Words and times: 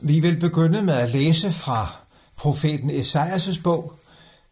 Vi 0.00 0.20
vil 0.20 0.40
begynde 0.40 0.82
med 0.82 0.94
at 0.94 1.12
læse 1.12 1.52
fra 1.52 1.96
profeten 2.36 2.90
Esajas 2.90 3.58
bog, 3.58 3.92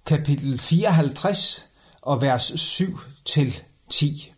kapitel 0.07 0.59
54 0.59 1.67
og 2.03 2.23
vers 2.23 2.53
7 2.57 3.01
til 3.25 3.63
10. 3.91 4.33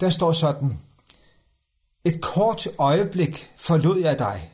Der 0.00 0.10
står 0.10 0.32
sådan, 0.32 0.78
Et 2.04 2.20
kort 2.20 2.68
øjeblik 2.78 3.50
forlod 3.56 4.00
jeg 4.00 4.18
dig, 4.18 4.52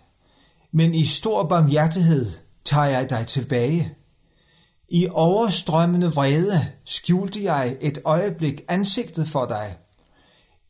men 0.73 0.95
i 0.95 1.05
stor 1.05 1.45
barmhjertighed 1.45 2.33
tager 2.65 2.87
jeg 2.87 3.11
dig 3.11 3.27
tilbage. 3.27 3.95
I 4.89 5.09
overstrømmende 5.11 6.13
vrede 6.13 6.73
skjulte 6.85 7.45
jeg 7.45 7.77
et 7.81 7.99
øjeblik 8.05 8.65
ansigtet 8.69 9.29
for 9.29 9.47
dig, 9.47 9.77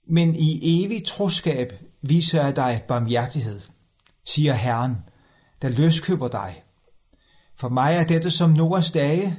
men 0.09 0.35
i 0.35 0.85
evig 0.85 1.07
troskab 1.07 1.73
viser 2.09 2.45
jeg 2.45 2.57
dig 2.57 2.83
barmhjertighed, 2.89 3.61
siger 4.25 4.53
Herren, 4.53 4.97
der 5.63 5.69
løskøber 5.69 6.29
dig. 6.29 6.63
For 7.59 7.69
mig 7.69 7.95
er 7.95 8.05
dette 8.05 8.31
som 8.31 8.51
Noas 8.51 8.91
dage, 8.91 9.37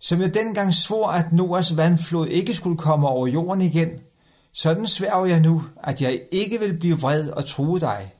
som 0.00 0.20
jeg 0.20 0.34
dengang 0.34 0.74
svor, 0.74 1.08
at 1.08 1.32
Noas 1.32 1.76
vandflod 1.76 2.26
ikke 2.26 2.54
skulle 2.54 2.78
komme 2.78 3.08
over 3.08 3.26
jorden 3.26 3.62
igen. 3.62 3.90
Sådan 4.52 4.86
sværger 4.86 5.26
jeg 5.26 5.40
nu, 5.40 5.64
at 5.82 6.00
jeg 6.00 6.20
ikke 6.32 6.58
vil 6.58 6.78
blive 6.78 7.00
vred 7.00 7.30
og 7.30 7.46
true 7.46 7.80
dig. 7.80 8.12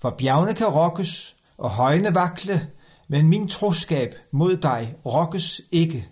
For 0.00 0.10
bjergene 0.10 0.54
kan 0.54 0.66
rokkes, 0.66 1.34
og 1.58 1.70
højene 1.70 2.14
vakle, 2.14 2.68
men 3.08 3.28
min 3.28 3.48
troskab 3.48 4.14
mod 4.30 4.56
dig 4.56 4.96
rokkes 5.06 5.60
ikke, 5.70 6.08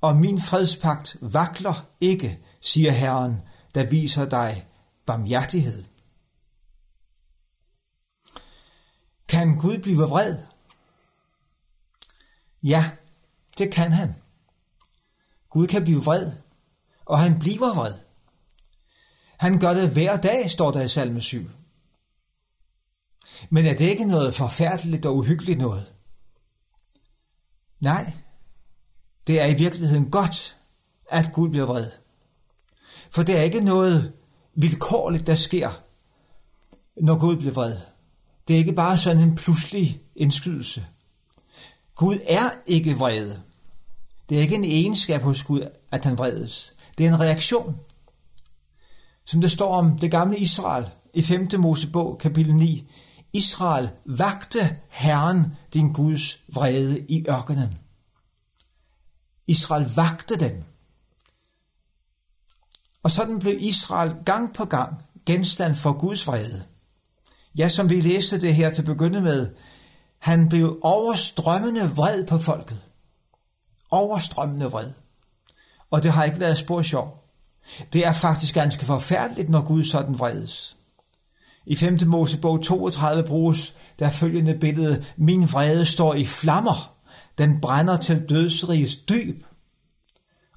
og 0.00 0.16
min 0.16 0.40
fredspagt 0.40 1.16
vakler 1.20 1.86
ikke, 2.00 2.38
siger 2.60 2.90
Herren, 2.90 3.36
der 3.74 3.84
viser 3.84 4.24
dig 4.24 4.66
barmhjertighed. 5.06 5.84
Kan 9.32 9.58
Gud 9.58 9.78
blive 9.78 10.02
vred? 10.02 10.38
Ja, 12.62 12.90
det 13.58 13.72
kan 13.72 13.92
han. 13.92 14.14
Gud 15.50 15.66
kan 15.66 15.84
blive 15.84 16.04
vred, 16.04 16.32
og 17.04 17.20
han 17.20 17.38
bliver 17.38 17.74
vred. 17.74 17.94
Han 19.38 19.58
gør 19.58 19.74
det 19.74 19.92
hver 19.92 20.16
dag, 20.16 20.50
står 20.50 20.70
der 20.70 20.82
i 20.82 20.88
salme 20.88 21.20
7. 21.20 21.50
Men 23.50 23.66
er 23.66 23.76
det 23.76 23.84
ikke 23.84 24.04
noget 24.04 24.34
forfærdeligt 24.34 25.06
og 25.06 25.16
uhyggeligt 25.16 25.58
noget? 25.58 25.92
Nej, 27.80 28.12
det 29.26 29.40
er 29.40 29.46
i 29.46 29.54
virkeligheden 29.54 30.10
godt, 30.10 30.56
at 31.10 31.30
Gud 31.32 31.48
bliver 31.48 31.66
vred. 31.66 31.90
For 33.10 33.22
det 33.22 33.38
er 33.38 33.42
ikke 33.42 33.60
noget 33.60 34.12
vilkårligt, 34.54 35.26
der 35.26 35.34
sker, 35.34 35.70
når 36.96 37.18
Gud 37.18 37.36
bliver 37.36 37.52
vred. 37.52 37.91
Det 38.52 38.56
er 38.56 38.60
ikke 38.60 38.72
bare 38.72 38.98
sådan 38.98 39.22
en 39.22 39.34
pludselig 39.34 40.00
indskydelse. 40.16 40.86
Gud 41.94 42.18
er 42.26 42.50
ikke 42.66 42.96
vred. 42.96 43.36
Det 44.28 44.36
er 44.36 44.42
ikke 44.42 44.54
en 44.54 44.64
egenskab 44.64 45.22
hos 45.22 45.42
Gud, 45.42 45.68
at 45.90 46.04
han 46.04 46.18
vredes. 46.18 46.74
Det 46.98 47.06
er 47.06 47.14
en 47.14 47.20
reaktion. 47.20 47.80
Som 49.24 49.40
det 49.40 49.50
står 49.50 49.74
om 49.74 49.98
det 49.98 50.10
gamle 50.10 50.38
Israel 50.38 50.86
i 51.14 51.22
5. 51.22 51.48
Mosebog 51.58 52.18
kapitel 52.18 52.54
9. 52.54 52.90
Israel 53.32 53.90
vagte 54.04 54.76
Herren 54.88 55.56
din 55.74 55.92
Guds 55.92 56.38
vrede 56.48 57.00
i 57.08 57.24
ørkenen. 57.28 57.78
Israel 59.46 59.92
vagte 59.96 60.38
den. 60.38 60.64
Og 63.02 63.10
sådan 63.10 63.38
blev 63.38 63.56
Israel 63.60 64.16
gang 64.24 64.54
på 64.54 64.64
gang 64.64 65.02
genstand 65.26 65.76
for 65.76 65.92
Guds 65.92 66.26
vrede. 66.26 66.71
Ja, 67.58 67.68
som 67.68 67.90
vi 67.90 68.00
læste 68.00 68.40
det 68.40 68.54
her 68.54 68.70
til 68.70 68.82
begynde 68.82 69.20
med, 69.20 69.50
han 70.18 70.48
blev 70.48 70.78
overstrømmende 70.82 71.90
vred 71.90 72.26
på 72.26 72.38
folket. 72.38 72.80
Overstrømmende 73.90 74.66
vred. 74.66 74.90
Og 75.90 76.02
det 76.02 76.12
har 76.12 76.24
ikke 76.24 76.40
været 76.40 76.58
spor 76.58 76.82
sjov. 76.82 77.24
Det 77.92 78.06
er 78.06 78.12
faktisk 78.12 78.54
ganske 78.54 78.84
forfærdeligt, 78.84 79.48
når 79.48 79.62
Gud 79.62 79.84
sådan 79.84 80.18
vredes. 80.18 80.76
I 81.66 81.76
5. 81.76 81.98
Mosebog 82.06 82.62
32 82.62 83.22
bruges 83.22 83.74
der 83.98 84.10
følgende 84.10 84.54
billede, 84.54 85.04
min 85.16 85.52
vrede 85.52 85.86
står 85.86 86.14
i 86.14 86.26
flammer, 86.26 86.94
den 87.38 87.60
brænder 87.60 87.96
til 87.96 88.28
dødsrigets 88.28 88.96
dyb. 88.96 89.44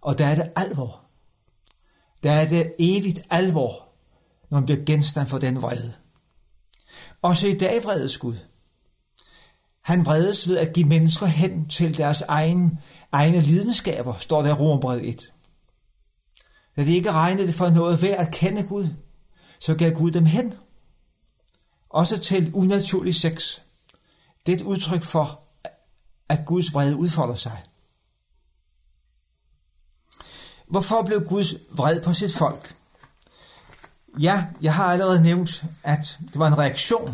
Og 0.02 0.18
der 0.18 0.26
er 0.26 0.36
det 0.36 0.52
alvor. 0.56 1.02
Der 2.24 2.32
er 2.32 2.48
det 2.48 2.74
evigt 2.80 3.20
alvor, 3.30 3.88
når 4.50 4.60
man 4.60 4.66
bliver 4.66 4.86
genstand 4.86 5.28
for 5.28 5.38
den 5.38 5.62
vrede. 5.62 5.94
Også 7.26 7.48
i 7.48 7.58
dag 7.58 7.84
vredes 7.84 8.18
Gud. 8.18 8.36
Han 9.82 10.06
vredes 10.06 10.48
ved 10.48 10.58
at 10.58 10.74
give 10.74 10.88
mennesker 10.88 11.26
hen 11.26 11.70
til 11.70 11.98
deres 11.98 12.22
egen, 12.22 12.80
egne 13.12 13.40
lidenskaber, 13.40 14.18
står 14.18 14.42
der 14.42 14.50
i 14.50 14.54
Romerbrevet 14.54 15.10
1. 15.10 15.34
Da 16.76 16.86
de 16.86 16.96
ikke 16.96 17.12
regnede 17.12 17.48
det 17.48 17.56
for 17.56 17.70
noget 17.70 18.02
værd 18.02 18.28
at 18.28 18.34
kende 18.34 18.64
Gud, 18.64 18.88
så 19.60 19.76
gav 19.76 19.92
Gud 19.92 20.12
dem 20.12 20.26
hen. 20.26 20.54
Også 21.90 22.20
til 22.20 22.52
unaturlig 22.54 23.16
sex. 23.16 23.60
Det 24.46 24.52
er 24.52 24.56
et 24.56 24.62
udtryk 24.62 25.04
for, 25.04 25.40
at 26.30 26.46
Guds 26.46 26.74
vrede 26.74 26.96
udfolder 26.96 27.36
sig. 27.36 27.64
Hvorfor 30.68 31.02
blev 31.02 31.26
Guds 31.26 31.54
vred 31.72 32.02
på 32.02 32.14
sit 32.14 32.34
folk? 32.34 32.76
Ja, 34.20 34.48
jeg 34.62 34.74
har 34.74 34.86
allerede 34.86 35.24
nævnt, 35.24 35.66
at 35.84 36.18
det 36.20 36.40
var 36.40 36.48
en 36.48 36.58
reaktion 36.58 37.14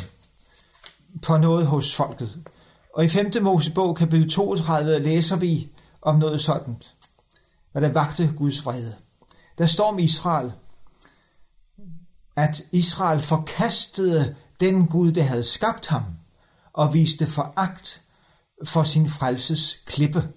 på 1.22 1.38
noget 1.38 1.67
hos 1.67 1.95
folket. 1.95 2.44
Og 2.94 3.06
i 3.06 3.09
5. 3.09 3.31
Mosebog, 3.41 3.95
kapitel 3.95 4.29
32, 4.29 5.00
læser 5.00 5.35
vi 5.35 5.69
om 6.01 6.19
noget 6.19 6.41
sådan, 6.41 6.84
hvad 7.72 7.81
der 7.81 7.89
vagte 7.89 8.34
Guds 8.38 8.66
vrede. 8.66 8.95
Der 9.57 9.66
står 9.66 9.91
om 9.91 10.00
Israel, 10.00 10.51
at 12.35 12.63
Israel 12.72 13.22
forkastede 13.22 14.35
den 14.59 14.88
Gud, 14.88 15.12
der 15.12 15.23
havde 15.23 15.44
skabt 15.44 15.88
ham, 15.88 16.03
og 16.73 16.94
viste 16.94 17.28
foragt 17.28 18.01
for 18.63 18.83
sin 18.83 19.09
frelses 19.09 19.81
klippe. 19.85 20.29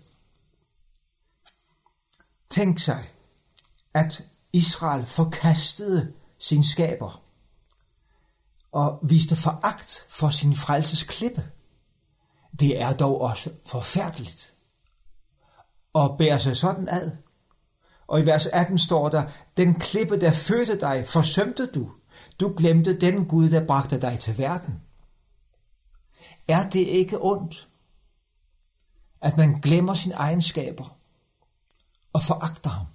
Tænk 2.50 2.78
sig, 2.78 3.04
at 3.94 4.24
Israel 4.52 5.06
forkastede 5.06 6.12
sin 6.38 6.64
skaber 6.64 7.22
og 8.72 8.98
viste 9.02 9.36
foragt 9.36 10.06
for 10.10 10.28
sin 10.28 10.56
frelses 10.56 11.02
klippe. 11.02 11.50
Det 12.60 12.80
er 12.80 12.96
dog 12.96 13.20
også 13.20 13.50
forfærdeligt 13.66 14.52
og 15.92 16.18
bære 16.18 16.40
sig 16.40 16.56
sådan 16.56 16.88
ad. 16.88 17.10
Og 18.06 18.20
i 18.20 18.26
vers 18.26 18.46
18 18.46 18.78
står 18.78 19.08
der, 19.08 19.30
den 19.56 19.74
klippe, 19.74 20.20
der 20.20 20.32
fødte 20.32 20.80
dig, 20.80 21.04
forsømte 21.08 21.66
du. 21.66 21.90
Du 22.40 22.54
glemte 22.56 23.00
den 23.00 23.26
Gud, 23.26 23.50
der 23.50 23.66
bragte 23.66 24.00
dig 24.00 24.20
til 24.20 24.38
verden. 24.38 24.82
Er 26.48 26.70
det 26.70 26.80
ikke 26.80 27.18
ondt, 27.20 27.68
at 29.20 29.36
man 29.36 29.60
glemmer 29.60 29.94
sine 29.94 30.14
egenskaber 30.14 30.96
og 32.12 32.22
foragter 32.22 32.70
ham? 32.70 32.86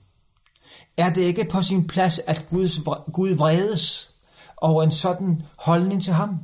Er 1.00 1.14
det 1.14 1.22
ikke 1.22 1.48
på 1.52 1.64
sin 1.64 1.88
plads, 1.88 2.20
at 2.20 2.48
Guds, 2.50 2.80
Gud 3.14 3.30
vredes 3.30 4.12
over 4.58 4.84
en 4.84 4.92
sådan 4.92 5.42
holdning 5.58 6.04
til 6.04 6.14
ham? 6.14 6.40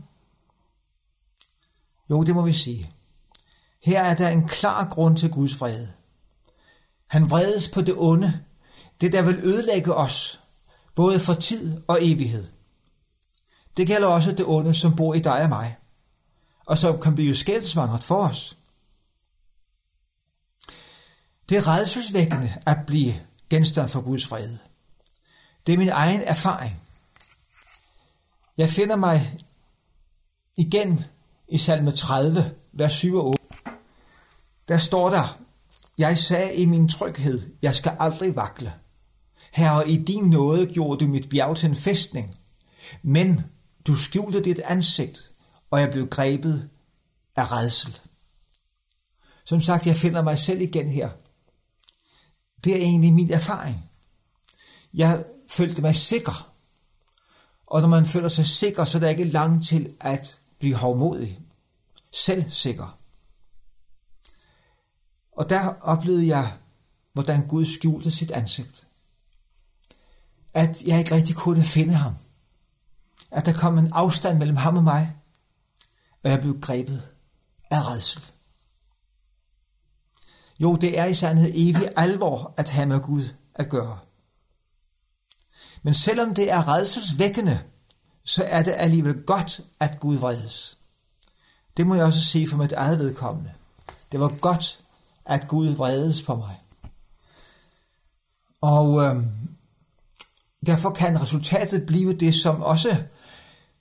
Jo, 2.10 2.24
det 2.24 2.36
må 2.36 2.42
vi 2.42 2.54
sige. 2.54 2.92
Her 3.84 4.02
er 4.02 4.16
der 4.16 4.30
en 4.30 4.48
klar 4.48 4.90
grund 4.90 5.18
til 5.18 5.32
Guds 5.32 5.62
vrede. 5.62 5.92
Han 7.08 7.32
vredes 7.32 7.70
på 7.70 7.82
det 7.82 7.96
onde, 7.98 8.40
det 9.02 9.12
der 9.12 9.22
vil 9.22 9.40
ødelægge 9.44 9.96
os, 9.96 10.40
både 10.96 11.20
for 11.20 11.34
tid 11.34 11.82
og 11.88 11.98
evighed. 12.02 12.48
Det 13.78 13.88
gælder 13.88 14.08
også 14.08 14.32
det 14.32 14.46
onde, 14.46 14.74
som 14.74 14.96
bor 14.96 15.14
i 15.14 15.20
dig 15.20 15.42
og 15.42 15.50
mig, 15.50 15.78
og 16.66 16.78
som 16.78 17.02
kan 17.02 17.16
blive 17.16 17.36
skældsvandret 17.36 18.04
for 18.04 18.28
os. 18.28 18.58
Det 21.50 21.58
er 21.58 21.68
redselsvækkende 21.68 22.54
at 22.66 22.78
blive 22.88 23.22
genstand 23.50 23.90
for 23.90 24.02
Guds 24.02 24.32
vrede. 24.32 24.60
Det 25.68 25.74
er 25.74 25.78
min 25.78 25.90
egen 25.90 26.22
erfaring. 26.22 26.82
Jeg 28.58 28.70
finder 28.70 28.96
mig 28.96 29.40
igen 30.58 31.06
i 31.48 31.58
salme 31.58 31.92
30, 31.92 32.56
vers 32.72 32.94
7 32.94 33.16
og 33.16 33.26
8. 33.26 33.44
Der 34.68 34.78
står 34.78 35.10
der, 35.10 35.40
jeg 35.98 36.18
sagde 36.18 36.56
i 36.56 36.66
min 36.66 36.90
tryghed, 36.90 37.42
jeg 37.62 37.76
skal 37.76 37.96
aldrig 38.00 38.36
vakle. 38.36 38.74
Herre, 39.52 39.90
i 39.90 40.04
din 40.04 40.24
nåde 40.24 40.66
gjorde 40.66 41.06
du 41.06 41.12
mit 41.12 41.30
bjerg 41.30 41.58
til 41.58 41.70
en 41.70 41.76
fæstning, 41.76 42.36
men 43.04 43.46
du 43.88 43.96
skjulte 43.96 44.44
dit 44.44 44.60
ansigt, 44.60 45.32
og 45.72 45.82
jeg 45.82 45.92
blev 45.92 46.10
grebet 46.10 46.70
af 47.36 47.52
redsel. 47.52 48.00
Som 49.46 49.62
sagt, 49.62 49.88
jeg 49.88 49.96
finder 49.96 50.22
mig 50.22 50.40
selv 50.40 50.62
igen 50.62 50.90
her. 50.90 51.10
Det 52.66 52.74
er 52.74 52.78
egentlig 52.78 53.14
min 53.14 53.32
erfaring. 53.32 53.90
Jeg 54.94 55.26
følte 55.48 55.82
mig 55.82 55.96
sikker. 55.96 56.52
Og 57.68 57.82
når 57.82 57.88
man 57.88 58.06
føler 58.06 58.30
sig 58.30 58.46
sikker, 58.46 58.86
så 58.86 58.98
er 58.98 59.00
der 59.00 59.10
ikke 59.10 59.24
langt 59.24 59.68
til 59.68 59.96
at 60.00 60.40
blive 60.60 60.76
hovmodig, 60.76 61.40
selvsikker. 62.12 63.00
Og 65.32 65.50
der 65.50 65.74
oplevede 65.82 66.28
jeg, 66.28 66.58
hvordan 67.14 67.48
Gud 67.48 67.66
skjulte 67.66 68.12
sit 68.12 68.32
ansigt. 68.32 68.88
At 70.54 70.84
jeg 70.84 71.00
ikke 71.00 71.16
rigtig 71.16 71.36
kunne 71.36 71.66
finde 71.66 71.94
ham. 71.94 72.14
At 73.32 73.46
der 73.46 73.54
kom 73.54 73.78
en 73.78 73.94
afstand 73.94 74.38
mellem 74.38 74.58
ham 74.58 74.78
og 74.78 74.84
mig, 74.84 75.16
og 76.24 76.30
jeg 76.30 76.42
blev 76.42 76.62
grebet 76.62 77.10
af 77.72 77.88
redsel. 77.88 78.32
Jo, 80.60 80.76
det 80.76 81.00
er 81.00 81.06
i 81.06 81.14
sandhed 81.14 81.52
evig 81.54 81.90
alvor 81.96 82.54
at 82.58 82.70
have 82.70 82.88
med 82.88 83.00
Gud 83.00 83.26
at 83.56 83.70
gøre. 83.70 84.00
Men 85.84 85.94
selvom 85.94 86.34
det 86.34 86.52
er 86.52 86.68
redselsvækkende, 86.68 87.60
så 88.24 88.44
er 88.44 88.64
det 88.64 88.74
alligevel 88.78 89.24
godt, 89.24 89.62
at 89.80 90.00
Gud 90.00 90.18
vredes. 90.18 90.78
Det 91.78 91.88
må 91.88 91.96
jeg 91.96 92.06
også 92.06 92.26
sige 92.26 92.50
for 92.50 92.58
mit 92.58 92.72
eget 92.72 93.00
vedkommende. 93.00 93.52
Det 94.12 94.20
var 94.20 94.40
godt, 94.42 94.80
at 95.26 95.48
Gud 95.48 95.68
vredes 95.68 96.22
på 96.22 96.36
mig. 96.36 96.62
Og 98.62 99.04
øh, 99.04 99.24
derfor 100.66 100.90
kan 100.90 101.22
resultatet 101.22 101.86
blive 101.86 102.14
det, 102.14 102.36
som 102.36 102.62
også 102.62 103.04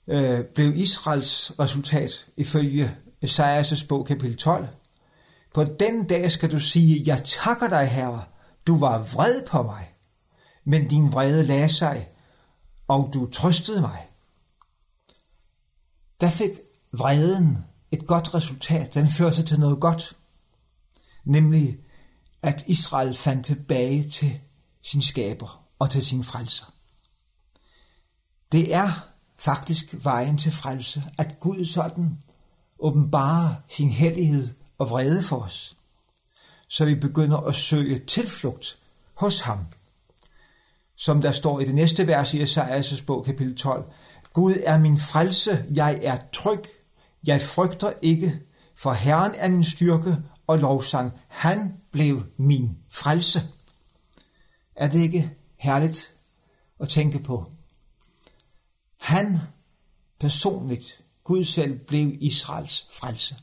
øh, 0.07 0.43
blev 0.43 0.75
Israels 0.75 1.59
resultat 1.59 2.25
ifølge 2.37 2.95
Esajas' 3.25 3.87
bog 3.87 4.05
kapitel 4.05 4.37
12. 4.37 4.67
På 5.55 5.63
den 5.63 6.07
dag 6.07 6.31
skal 6.31 6.51
du 6.51 6.59
sige, 6.59 7.03
jeg 7.05 7.23
takker 7.25 7.67
dig, 7.67 7.87
Herre, 7.87 8.23
du 8.67 8.77
var 8.77 8.99
vred 8.99 9.47
på 9.47 9.63
mig, 9.63 9.93
men 10.65 10.87
din 10.87 11.13
vrede 11.13 11.43
lagde 11.43 11.69
sig, 11.69 12.09
og 12.87 13.09
du 13.13 13.31
trøstede 13.31 13.81
mig. 13.81 14.07
Der 16.21 16.29
fik 16.29 16.51
vreden 16.91 17.57
et 17.91 18.07
godt 18.07 18.35
resultat. 18.35 18.93
Den 18.93 19.09
førte 19.09 19.35
sig 19.35 19.45
til 19.45 19.59
noget 19.59 19.79
godt, 19.79 20.17
nemlig 21.25 21.77
at 22.41 22.63
Israel 22.67 23.13
fandt 23.13 23.45
tilbage 23.45 24.09
til 24.09 24.39
sin 24.81 25.01
skaber 25.01 25.63
og 25.79 25.89
til 25.89 26.05
sin 26.05 26.23
frelser. 26.23 26.73
Det 28.51 28.73
er 28.73 29.07
faktisk 29.37 29.95
vejen 30.03 30.37
til 30.37 30.51
frelse, 30.51 31.03
at 31.17 31.39
Gud 31.39 31.65
sådan 31.65 32.21
åbenbarer 32.79 33.55
sin 33.69 33.89
hellighed 33.89 34.64
og 34.77 34.89
vrede 34.89 35.23
for 35.23 35.37
os, 35.37 35.75
så 36.67 36.85
vi 36.85 36.95
begynder 36.95 37.37
at 37.37 37.55
søge 37.55 37.99
tilflugt 37.99 38.77
hos 39.13 39.41
ham. 39.41 39.59
Som 40.95 41.21
der 41.21 41.31
står 41.31 41.59
i 41.59 41.65
det 41.65 41.75
næste 41.75 42.07
vers 42.07 42.33
i 42.33 42.41
Esajas 42.41 43.01
bog, 43.01 43.25
kapitel 43.25 43.57
12. 43.57 43.85
Gud 44.33 44.53
er 44.63 44.79
min 44.79 44.99
frelse, 44.99 45.65
jeg 45.73 45.99
er 46.03 46.17
tryg, 46.33 46.63
jeg 47.23 47.41
frygter 47.41 47.93
ikke, 48.01 48.39
for 48.75 48.91
Herren 48.91 49.31
er 49.35 49.49
min 49.49 49.63
styrke 49.63 50.17
og 50.47 50.59
lovsang. 50.59 51.11
Han 51.27 51.81
blev 51.91 52.23
min 52.37 52.77
frelse. 52.89 53.41
Er 54.75 54.87
det 54.87 54.99
ikke 54.99 55.31
herligt 55.57 56.11
at 56.79 56.89
tænke 56.89 57.19
på? 57.19 57.51
Han 59.01 59.39
personligt, 60.19 60.99
Gud 61.23 61.43
selv, 61.43 61.79
blev 61.79 62.17
Israels 62.19 62.87
frelse. 62.91 63.35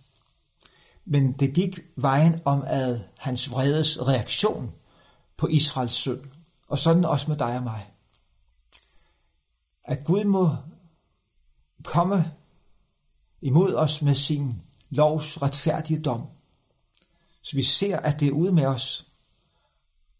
Men 1.04 1.32
det 1.32 1.54
gik 1.54 1.80
vejen 1.96 2.42
om 2.44 2.64
ad 2.66 3.00
hans 3.18 3.50
vredes 3.50 4.08
reaktion 4.08 4.72
på 5.36 5.46
Israels 5.46 5.92
synd. 5.92 6.20
Og 6.68 6.78
sådan 6.78 7.04
også 7.04 7.30
med 7.30 7.36
dig 7.36 7.56
og 7.56 7.62
mig. 7.62 7.90
At 9.84 10.04
Gud 10.04 10.24
må 10.24 10.56
komme 11.84 12.24
imod 13.40 13.74
os 13.74 14.02
med 14.02 14.14
sin 14.14 14.62
lovs 14.90 15.42
retfærdige 15.42 16.00
dom. 16.00 16.26
Så 17.42 17.56
vi 17.56 17.62
ser, 17.62 18.00
at 18.00 18.20
det 18.20 18.28
er 18.28 18.32
ude 18.32 18.52
med 18.52 18.66
os, 18.66 19.06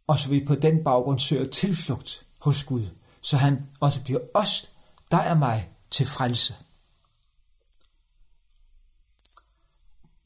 og 0.07 0.19
så 0.19 0.29
vi 0.29 0.45
på 0.45 0.55
den 0.55 0.85
baggrund 0.85 1.19
søger 1.19 1.51
tilflugt 1.51 2.27
hos 2.41 2.65
Gud, 2.65 2.87
så 3.21 3.37
han 3.37 3.67
også 3.81 4.03
bliver 4.03 4.21
os, 4.35 4.71
dig 5.11 5.31
og 5.31 5.39
mig, 5.39 5.71
til 5.91 6.07
frelse. 6.07 6.55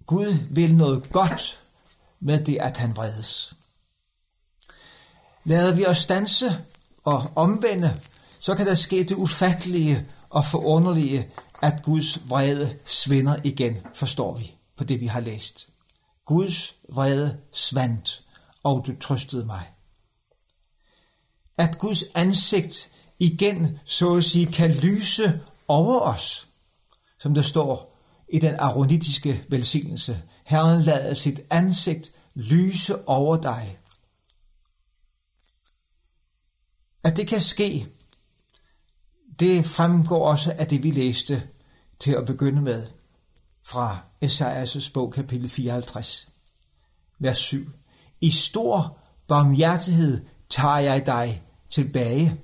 Gud 0.07 0.39
vil 0.51 0.77
noget 0.77 1.13
godt 1.13 1.63
med 2.21 2.45
det, 2.45 2.57
at 2.57 2.77
han 2.77 2.97
vredes. 2.97 3.55
Lader 5.45 5.75
vi 5.75 5.87
os 5.87 5.99
stanse 5.99 6.65
og 7.05 7.33
omvende, 7.35 8.01
så 8.41 8.55
kan 8.55 8.67
der 8.67 8.75
ske 8.75 9.05
det 9.05 9.15
ufattelige 9.15 10.07
og 10.31 10.45
forunderlige, 10.45 11.31
at 11.63 11.83
Guds 11.83 12.29
vrede 12.29 12.79
svinder 12.85 13.37
igen, 13.45 13.77
forstår 13.95 14.37
vi 14.37 14.55
på 14.77 14.85
det, 14.85 15.01
vi 15.01 15.07
har 15.07 15.21
læst. 15.21 15.69
Guds 16.25 16.75
vrede 16.89 17.39
svandt, 17.53 18.23
og 18.63 18.85
du 18.87 18.97
trøstede 19.01 19.45
mig. 19.45 19.73
At 21.59 21.79
Guds 21.79 22.05
ansigt 22.15 22.91
igen, 23.19 23.79
så 23.85 24.15
at 24.15 24.25
sige, 24.25 24.47
kan 24.47 24.71
lyse 24.71 25.41
over 25.69 26.01
os, 26.01 26.47
som 27.19 27.35
der 27.35 27.43
står 27.43 27.96
i 28.29 28.39
den 28.39 28.55
aronitiske 28.55 29.45
velsignelse. 29.49 30.23
Herren 30.45 30.83
lader 30.83 31.15
sit 31.15 31.41
ansigt 31.51 32.13
lyse 32.35 33.09
over 33.09 33.37
dig. 33.37 33.79
At 37.05 37.17
det 37.17 37.29
kan 37.29 37.41
ske, 37.41 37.87
det 39.41 39.67
fremgår 39.67 40.31
også 40.31 40.55
af 40.59 40.67
det, 40.67 40.83
vi 40.83 40.91
læste 40.91 41.49
til 42.01 42.13
at 42.13 42.27
begynde 42.27 42.63
med 42.63 42.87
fra 43.63 43.99
Esajas 44.21 44.91
bog, 44.91 45.13
kapitel 45.13 45.49
54, 45.49 46.29
vers 47.19 47.39
7. 47.39 47.71
I 48.21 48.31
stor 48.31 48.99
barmhjertighed 49.29 50.25
tager 50.51 50.79
jeg 50.79 51.07
dig 51.07 51.43
tilbage. 51.71 52.41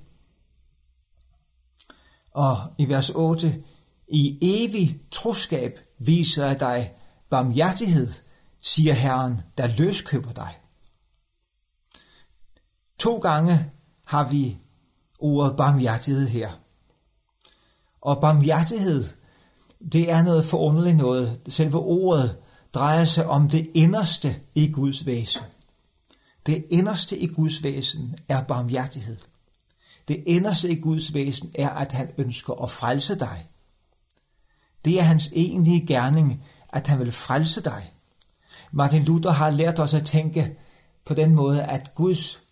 Og 2.31 2.57
i 2.77 2.89
vers 2.89 3.09
8, 3.09 3.63
i 4.07 4.37
evig 4.41 5.01
troskab 5.11 5.79
viser 5.99 6.45
jeg 6.45 6.59
dig 6.59 6.93
barmhjertighed, 7.29 8.11
siger 8.61 8.93
Herren, 8.93 9.41
der 9.57 9.67
løskøber 9.77 10.31
dig. 10.31 10.57
To 12.99 13.17
gange 13.17 13.71
har 14.05 14.29
vi 14.29 14.57
ordet 15.19 15.57
barmhjertighed 15.57 16.27
her. 16.27 16.51
Og 18.01 18.21
barmhjertighed, 18.21 19.03
det 19.91 20.11
er 20.11 20.23
noget 20.23 20.45
forunderligt 20.45 20.97
noget. 20.97 21.41
Selve 21.47 21.77
ordet 21.77 22.37
drejer 22.73 23.05
sig 23.05 23.25
om 23.25 23.49
det 23.49 23.71
inderste 23.73 24.41
i 24.55 24.71
Guds 24.71 25.05
væsen. 25.05 25.43
Det 26.45 26.65
inderste 26.69 27.17
i 27.17 27.27
Guds 27.27 27.63
væsen 27.63 28.15
er 28.29 28.43
barmhjertighed. 28.43 29.17
Det 30.07 30.23
inderste 30.25 30.71
i 30.71 30.79
Guds 30.79 31.13
væsen 31.13 31.51
er, 31.55 31.69
at 31.69 31.91
han 31.91 32.11
ønsker 32.17 32.53
at 32.53 32.71
frelse 32.71 33.19
dig. 33.19 33.47
Det 34.85 34.99
er 34.99 35.03
hans 35.03 35.29
egentlige 35.33 35.87
gerning, 35.87 36.43
at 36.69 36.87
han 36.87 36.99
vil 36.99 37.11
frelse 37.11 37.63
dig. 37.63 37.93
Martin 38.71 39.03
Luther 39.03 39.31
har 39.31 39.49
lært 39.49 39.79
os 39.79 39.93
at 39.93 40.05
tænke 40.05 40.57
på 41.05 41.13
den 41.13 41.35
måde, 41.35 41.63
at 41.63 41.95
Guds 41.95 42.43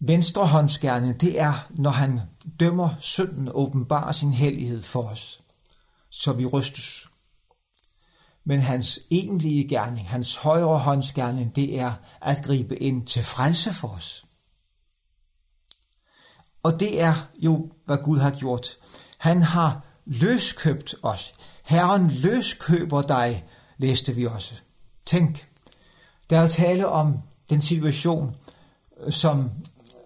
venstrehåndsgerning, 0.00 1.20
det 1.20 1.40
er, 1.40 1.66
når 1.70 1.90
han 1.90 2.20
dømmer 2.60 2.94
synden, 3.00 3.48
åbenbarer 3.52 4.12
sin 4.12 4.32
hellighed 4.32 4.82
for 4.82 5.02
os, 5.02 5.40
så 6.10 6.32
vi 6.32 6.46
rystes. 6.46 7.06
Men 8.44 8.60
hans 8.60 9.00
egentlige 9.10 9.68
gerning, 9.68 10.08
hans 10.08 10.36
højre 10.36 10.78
håndsgerning, 10.78 11.56
det 11.56 11.78
er 11.78 11.92
at 12.20 12.42
gribe 12.44 12.76
ind 12.76 13.06
til 13.06 13.24
frelse 13.24 13.72
for 13.72 13.88
os. 13.88 14.24
Og 16.62 16.80
det 16.80 17.00
er 17.00 17.14
jo, 17.38 17.70
hvad 17.86 17.98
Gud 17.98 18.18
har 18.18 18.30
gjort. 18.30 18.76
Han 19.18 19.42
har 19.42 19.89
løskøbt 20.06 20.94
os. 21.02 21.34
Herren 21.64 22.10
løskøber 22.10 23.02
dig, 23.02 23.44
læste 23.78 24.14
vi 24.14 24.26
også. 24.26 24.54
Tænk, 25.06 25.48
der 26.30 26.38
er 26.38 26.48
tale 26.48 26.88
om 26.88 27.22
den 27.50 27.60
situation, 27.60 28.36
som 29.10 29.50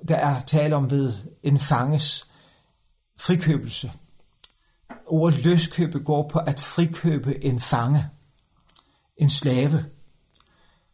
der 0.08 0.16
er 0.16 0.40
tale 0.40 0.76
om 0.76 0.90
ved 0.90 1.12
en 1.42 1.58
fanges 1.58 2.26
frikøbelse. 3.20 3.92
Ordet 5.06 5.44
løskøbe 5.44 6.00
går 6.00 6.28
på 6.28 6.38
at 6.38 6.60
frikøbe 6.60 7.44
en 7.44 7.60
fange, 7.60 8.08
en 9.16 9.30
slave. 9.30 9.84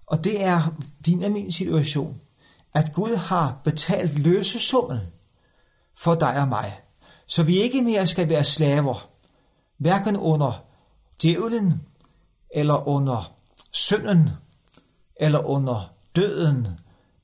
Og 0.07 0.25
det 0.25 0.45
er 0.45 0.75
din 1.07 1.25
og 1.25 1.30
min 1.30 1.52
situation, 1.52 2.21
at 2.75 2.92
Gud 2.95 3.16
har 3.16 3.61
betalt 3.64 4.19
løsesummen 4.19 5.00
for 5.99 6.14
dig 6.14 6.40
og 6.40 6.49
mig, 6.49 6.80
så 7.30 7.42
vi 7.42 7.56
ikke 7.56 7.82
mere 7.82 8.06
skal 8.06 8.28
være 8.28 8.44
slaver, 8.44 9.08
hverken 9.78 10.16
under 10.16 10.64
djævlen, 11.22 11.87
eller 12.54 12.88
under 12.88 13.32
synden, 13.70 14.30
eller 15.16 15.38
under 15.38 15.94
døden, 16.16 16.68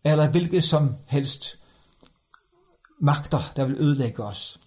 eller 0.05 0.29
hvilket 0.29 0.65
som 0.65 0.95
helst 1.07 1.59
magter, 3.01 3.53
der 3.57 3.65
vil 3.65 3.77
ødelægge 3.81 4.25
os. 4.25 4.61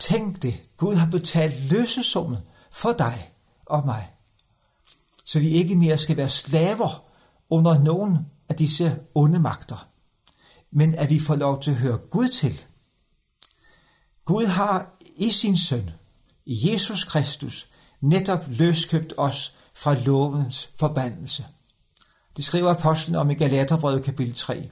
Tænk 0.00 0.42
det, 0.42 0.54
Gud 0.76 0.94
har 0.94 1.10
betalt 1.10 1.70
løsesummen 1.70 2.38
for 2.70 2.92
dig 2.98 3.32
og 3.66 3.86
mig. 3.86 4.12
Så 5.24 5.40
vi 5.40 5.48
ikke 5.48 5.76
mere 5.76 5.98
skal 5.98 6.16
være 6.16 6.28
slaver 6.28 7.04
under 7.50 7.78
nogen 7.78 8.18
af 8.48 8.56
disse 8.56 9.00
onde 9.14 9.40
magter, 9.40 9.88
men 10.70 10.94
at 10.94 11.10
vi 11.10 11.20
får 11.20 11.36
lov 11.36 11.62
til 11.62 11.70
at 11.70 11.76
høre 11.76 11.98
Gud 11.98 12.28
til. 12.28 12.64
Gud 14.28 14.46
har 14.46 14.90
i 15.16 15.30
sin 15.30 15.58
søn, 15.58 15.90
i 16.46 16.72
Jesus 16.72 17.04
Kristus, 17.04 17.68
netop 18.00 18.44
løskøbt 18.48 19.12
os 19.16 19.56
fra 19.74 19.94
lovens 19.94 20.70
forbandelse. 20.76 21.46
Det 22.36 22.44
skriver 22.44 22.70
apostlen 22.70 23.16
om 23.16 23.30
i 23.30 23.34
Galaterbrevet 23.34 24.04
kapitel 24.04 24.34
3. 24.34 24.70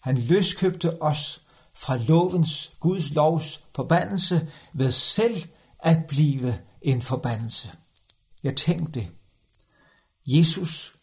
Han 0.00 0.18
løskøbte 0.18 1.02
os 1.02 1.40
fra 1.74 1.96
lovens, 1.96 2.72
Guds 2.80 3.14
lovs 3.14 3.60
forbandelse 3.74 4.48
ved 4.72 4.90
selv 4.90 5.36
at 5.78 6.06
blive 6.06 6.58
en 6.82 7.02
forbandelse. 7.02 7.70
Jeg 8.42 8.56
tænkte, 8.56 9.08
Jesus, 10.26 10.94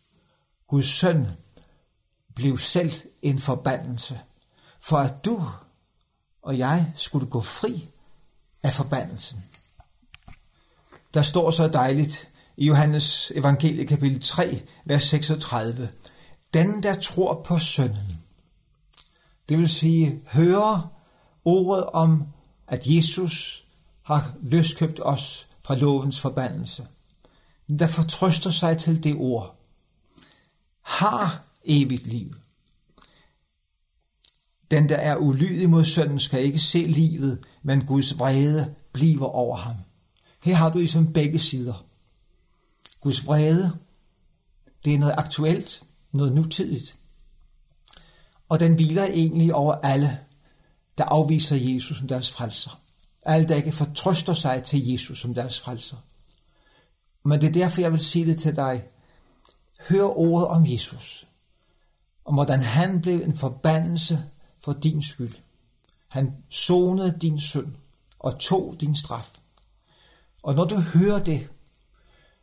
Guds 0.67 0.87
søn, 0.87 1.27
blev 2.35 2.57
selv 2.57 2.91
en 3.21 3.39
forbandelse, 3.39 4.19
for 4.79 4.97
at 4.97 5.25
du 5.25 5.45
og 6.41 6.57
jeg 6.57 6.93
skulle 6.95 7.27
gå 7.27 7.41
fri 7.41 7.87
af 8.63 8.73
forbandelsen. 8.73 9.43
Der 11.13 11.21
står 11.21 11.51
så 11.51 11.67
dejligt 11.67 12.27
i 12.57 12.65
Johannes 12.65 13.31
evangelie 13.35 13.85
kapitel 13.85 14.21
3, 14.21 14.61
vers 14.85 15.03
36. 15.03 15.89
Den, 16.53 16.83
der 16.83 16.99
tror 16.99 17.43
på 17.43 17.59
sønnen, 17.59 18.23
det 19.49 19.57
vil 19.57 19.69
sige 19.69 20.21
hører 20.27 20.93
ordet 21.45 21.85
om, 21.85 22.27
at 22.67 22.87
Jesus 22.87 23.65
har 24.03 24.33
løskøbt 24.41 24.99
os 25.03 25.47
fra 25.61 25.75
lovens 25.75 26.19
forbandelse. 26.19 26.87
Den, 27.67 27.79
der 27.79 27.87
fortrøster 27.87 28.51
sig 28.51 28.77
til 28.77 29.03
det 29.03 29.15
ord, 29.15 29.55
har 30.81 31.43
evigt 31.63 32.07
liv. 32.07 32.35
Den, 34.71 34.89
der 34.89 34.95
er 34.95 35.17
ulydig 35.17 35.69
mod 35.69 35.85
sønnen, 35.85 36.19
skal 36.19 36.43
ikke 36.43 36.59
se 36.59 36.77
livet, 36.77 37.45
men 37.63 37.85
Guds 37.85 38.19
vrede 38.19 38.75
bliver 38.93 39.25
over 39.25 39.55
ham. 39.55 39.75
Her 40.43 40.55
har 40.55 40.69
du 40.69 40.77
ligesom 40.77 41.13
begge 41.13 41.39
sider. 41.39 41.85
Guds 43.01 43.27
vrede, 43.27 43.77
det 44.85 44.93
er 44.93 44.99
noget 44.99 45.15
aktuelt, 45.17 45.83
noget 46.11 46.35
nutidigt. 46.35 46.95
Og 48.49 48.59
den 48.59 48.75
hviler 48.75 49.03
egentlig 49.03 49.53
over 49.53 49.73
alle, 49.73 50.19
der 50.97 51.03
afviser 51.03 51.55
Jesus 51.55 51.97
som 51.97 52.07
deres 52.07 52.31
frelser. 52.31 52.79
Alle, 53.21 53.47
der 53.47 53.55
ikke 53.55 53.71
fortrøster 53.71 54.33
sig 54.33 54.63
til 54.63 54.87
Jesus 54.87 55.19
som 55.19 55.33
deres 55.33 55.59
frelser. 55.59 55.97
Men 57.25 57.41
det 57.41 57.47
er 57.47 57.51
derfor, 57.51 57.81
jeg 57.81 57.91
vil 57.91 57.99
sige 57.99 58.25
det 58.25 58.39
til 58.39 58.55
dig. 58.55 58.83
Hør 59.89 60.03
ordet 60.03 60.47
om 60.47 60.65
Jesus. 60.67 61.27
Om 62.25 62.33
hvordan 62.33 62.61
han 62.61 63.01
blev 63.01 63.21
en 63.21 63.37
forbandelse 63.37 64.23
for 64.63 64.73
din 64.73 65.03
skyld. 65.03 65.33
Han 66.07 66.33
sonede 66.49 67.17
din 67.21 67.39
synd 67.39 67.73
og 68.19 68.39
tog 68.39 68.75
din 68.79 68.95
straf. 68.95 69.29
Og 70.43 70.55
når 70.55 70.65
du 70.65 70.75
hører 70.75 71.23
det, 71.23 71.49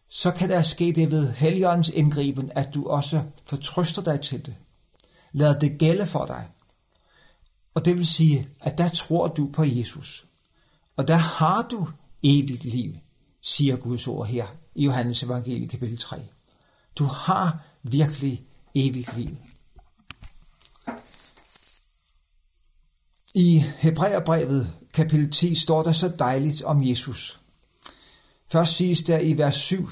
så 0.08 0.30
kan 0.30 0.50
der 0.50 0.62
ske 0.62 0.92
det 0.92 1.10
ved 1.10 1.32
Helligåndens 1.32 1.88
indgriben, 1.88 2.50
at 2.54 2.74
du 2.74 2.86
også 2.88 3.22
fortrøster 3.46 4.02
dig 4.02 4.20
til 4.20 4.46
det. 4.46 4.54
Lad 5.32 5.60
det 5.60 5.78
gælde 5.78 6.06
for 6.06 6.26
dig. 6.26 6.48
Og 7.74 7.84
det 7.84 7.96
vil 7.96 8.06
sige, 8.06 8.48
at 8.60 8.78
der 8.78 8.88
tror 8.88 9.28
du 9.28 9.50
på 9.52 9.64
Jesus. 9.64 10.26
Og 10.96 11.08
der 11.08 11.16
har 11.16 11.68
du 11.70 11.88
evigt 12.22 12.64
liv, 12.64 12.94
siger 13.42 13.76
Guds 13.76 14.08
ord 14.08 14.26
her 14.26 14.46
i 14.74 14.84
Johannes 14.84 15.22
evangelie 15.22 15.68
kapitel 15.68 15.98
3. 15.98 16.22
Du 16.98 17.04
har 17.04 17.60
virkelig 17.82 18.42
evigt 18.74 19.16
liv. 19.16 19.36
I 23.38 23.64
Hebræerbrevet 23.78 24.72
kapitel 24.92 25.30
10 25.30 25.54
står 25.54 25.82
der 25.82 25.92
så 25.92 26.08
dejligt 26.18 26.62
om 26.62 26.88
Jesus. 26.88 27.40
Først 28.48 28.76
siges 28.76 29.02
der 29.02 29.18
i 29.18 29.38
vers 29.38 29.56
7, 29.56 29.90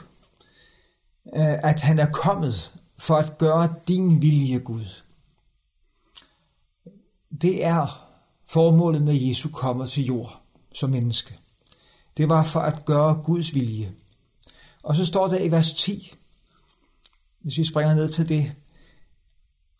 øh, 1.35 1.65
at 1.65 1.81
han 1.81 1.99
er 1.99 2.11
kommet 2.11 2.73
for 2.99 3.17
at 3.17 3.39
gøre 3.39 3.75
din 3.89 4.23
vilje, 4.23 4.59
Gud. 4.59 5.03
Det 7.43 7.65
er 7.65 8.09
formålet 8.49 9.03
med 9.03 9.15
Jesu 9.15 9.49
kommer 9.49 9.87
til 9.87 10.05
jord 10.05 10.41
som 10.75 10.91
menneske. 10.91 11.39
Det 12.17 12.29
var 12.29 12.45
for 12.45 12.61
at 12.61 12.85
gøre 12.85 13.23
Guds 13.25 13.55
vilje. 13.55 13.93
Og 14.83 14.97
så 14.97 15.05
står 15.05 15.29
der 15.29 15.39
i 15.39 15.51
vers 15.51 15.73
10, 15.73 16.15
hvis 17.41 17.59
vi 17.59 17.65
springer 17.65 17.95
ned 17.95 18.13
til 18.13 18.29
det, 18.29 18.53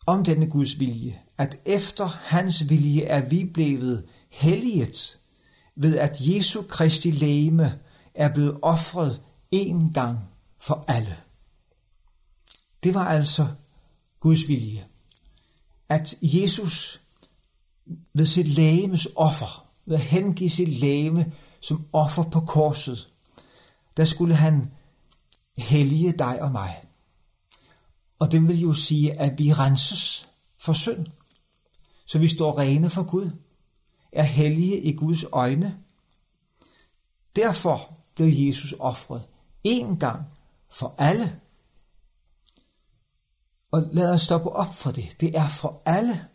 om 0.05 0.23
denne 0.23 0.49
Guds 0.49 0.79
vilje, 0.79 1.19
at 1.37 1.57
efter 1.65 2.05
hans 2.05 2.69
vilje 2.69 3.03
er 3.03 3.29
vi 3.29 3.45
blevet 3.45 4.05
helliget 4.29 5.19
ved 5.75 5.97
at 5.97 6.17
Jesu 6.19 6.61
Kristi 6.61 7.11
lægeme 7.11 7.79
er 8.13 8.33
blevet 8.33 8.59
offret 8.61 9.21
en 9.51 9.93
gang 9.93 10.19
for 10.61 10.85
alle. 10.87 11.17
Det 12.83 12.93
var 12.93 13.05
altså 13.05 13.47
Guds 14.19 14.47
vilje. 14.47 14.85
At 15.89 16.15
Jesus 16.21 17.01
ved 18.13 18.25
sit 18.25 18.47
lægemes 18.47 19.07
offer, 19.15 19.67
ved 19.85 19.95
at 19.95 20.01
hengive 20.01 20.49
sit 20.49 20.81
lægeme 20.81 21.31
som 21.59 21.85
offer 21.93 22.23
på 22.23 22.39
korset, 22.39 23.09
der 23.97 24.05
skulle 24.05 24.35
han 24.35 24.71
hellige 25.57 26.11
dig 26.11 26.41
og 26.41 26.51
mig. 26.51 26.84
Og 28.19 28.31
det 28.31 28.47
vil 28.47 28.59
jo 28.59 28.73
sige, 28.73 29.19
at 29.19 29.39
vi 29.39 29.51
renses 29.51 30.29
for 30.57 30.73
synd. 30.73 31.07
Så 32.05 32.19
vi 32.19 32.27
står 32.27 32.59
rene 32.59 32.89
for 32.89 33.03
Gud, 33.03 33.29
er 34.11 34.23
hellige 34.23 34.81
i 34.81 34.93
Guds 34.93 35.23
øjne. 35.31 35.77
Derfor 37.35 37.97
blev 38.15 38.47
Jesus 38.47 38.73
offret 38.79 39.23
én 39.67 39.97
gang 39.99 40.25
for 40.71 40.95
alle. 40.97 41.39
Og 43.71 43.83
lad 43.91 44.13
os 44.13 44.21
stoppe 44.21 44.49
op 44.49 44.75
for 44.75 44.91
det. 44.91 45.15
Det 45.21 45.37
er 45.37 45.49
for 45.49 45.81
alle. 45.85 46.27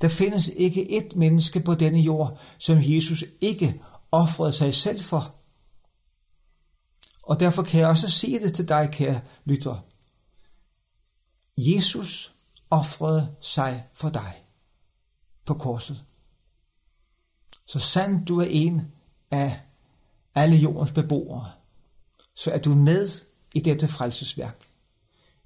Der 0.00 0.08
findes 0.08 0.48
ikke 0.48 0.90
et 0.90 1.16
menneske 1.16 1.60
på 1.60 1.74
denne 1.74 2.00
jord, 2.00 2.40
som 2.58 2.78
Jesus 2.80 3.24
ikke 3.40 3.82
offrede 4.12 4.52
sig 4.52 4.74
selv 4.74 5.00
for. 5.00 5.34
Og 7.22 7.40
derfor 7.40 7.62
kan 7.62 7.80
jeg 7.80 7.88
også 7.88 8.10
sige 8.10 8.40
det 8.40 8.54
til 8.54 8.68
dig, 8.68 8.88
kære 8.92 9.20
lytter. 9.44 9.87
Jesus 11.60 12.32
offrede 12.70 13.36
sig 13.40 13.86
for 13.94 14.08
dig 14.08 14.44
på 15.44 15.54
korset. 15.54 16.04
Så 17.66 17.78
sandt 17.78 18.28
du 18.28 18.40
er 18.40 18.46
en 18.50 18.92
af 19.30 19.60
alle 20.34 20.56
jordens 20.56 20.92
beboere, 20.92 21.52
så 22.34 22.50
er 22.50 22.58
du 22.58 22.74
med 22.74 23.08
i 23.54 23.60
dette 23.60 23.88
frelsesværk. 23.88 24.68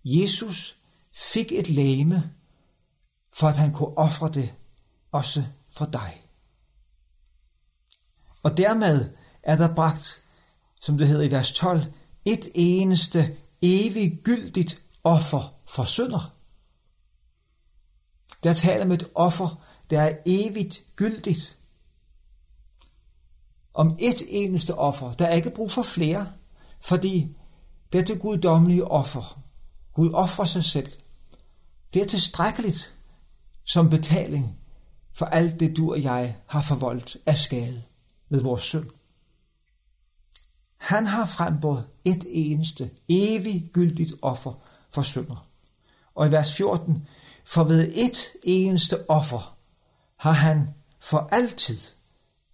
Jesus 0.05 0.77
fik 1.13 1.53
et 1.53 1.69
læme, 1.69 2.33
for 3.33 3.47
at 3.49 3.57
han 3.57 3.73
kunne 3.73 3.99
ofre 3.99 4.31
det 4.31 4.55
også 5.13 5.45
for 5.71 5.87
dig. 5.87 6.23
Og 8.43 8.57
dermed 8.57 9.11
er 9.43 9.57
der 9.57 9.75
bragt, 9.75 10.23
som 10.81 10.99
det 10.99 11.09
hedder 11.09 11.25
i 11.25 11.31
vers 11.31 11.53
12, 11.53 11.83
et 12.25 12.51
eneste 12.55 13.37
eviggyldigt 13.63 14.83
offer 15.05 15.55
for 15.73 15.85
synder. 15.85 16.33
Der 18.43 18.53
taler 18.53 18.85
med 18.85 19.03
et 19.03 19.11
offer, 19.15 19.65
der 19.91 20.01
er 20.01 20.17
evigt 20.27 20.83
gyldigt. 20.97 21.57
Om 23.75 23.97
et 24.01 24.23
eneste 24.29 24.75
offer. 24.75 25.13
Der 25.13 25.27
er 25.27 25.35
ikke 25.35 25.51
brug 25.51 25.71
for 25.71 25.83
flere, 25.83 26.33
fordi 26.81 27.37
dette 27.93 28.19
guddommelige 28.19 28.85
offer, 28.85 29.43
Gud 29.95 30.13
offrer 30.13 30.45
sig 30.45 30.65
selv, 30.65 30.93
det 31.95 32.03
er 32.03 32.07
tilstrækkeligt 32.07 32.97
som 33.65 33.91
betaling 33.91 34.59
for 35.13 35.27
alt 35.27 35.61
det, 35.61 35.77
du 35.77 35.91
og 35.91 36.03
jeg 36.03 36.37
har 36.47 36.63
forvoldt 36.63 37.17
af 37.27 37.39
skade 37.39 37.83
ved 38.29 38.41
vores 38.41 38.63
synd. 38.63 38.91
Han 40.77 41.07
har 41.07 41.27
frembåret 41.27 41.89
et 42.05 42.27
eneste, 42.29 42.91
evigt 43.09 43.73
gyldigt 43.73 44.13
offer 44.23 44.53
for 44.91 45.03
synder. 45.03 45.52
Og 46.15 46.29
i 46.29 46.31
vers 46.31 46.55
14, 46.55 47.09
for 47.45 47.65
ved 47.65 47.93
et 47.95 48.29
eneste 48.43 49.11
offer 49.11 49.57
har 50.17 50.33
han 50.33 50.75
for 51.01 51.29
altid 51.33 51.79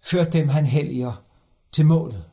ført 0.01 0.33
dem, 0.33 0.47
han 0.47 0.65
helliger, 0.65 1.23
til 1.71 1.85
målet. 1.85 2.25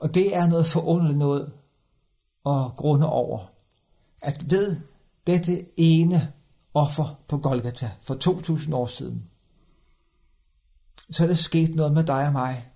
Og 0.00 0.14
det 0.14 0.36
er 0.36 0.46
noget 0.46 0.66
forunderligt 0.66 1.18
noget 1.18 1.52
at 2.46 2.76
grunde 2.76 3.06
over, 3.06 3.46
at 4.22 4.50
ved 4.50 4.80
dette 5.26 5.66
ene 5.76 6.32
offer 6.74 7.18
på 7.28 7.38
Golgata 7.38 7.90
for 8.02 8.14
2000 8.14 8.74
år 8.74 8.86
siden, 8.86 9.30
så 11.10 11.22
er 11.22 11.26
der 11.26 11.34
sket 11.34 11.74
noget 11.74 11.92
med 11.92 12.04
dig 12.04 12.26
og 12.26 12.32
mig, 12.32 12.72